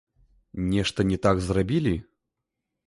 Нешта 0.71 1.05
не 1.11 1.17
так 1.27 1.45
зрабілі? 1.51 1.95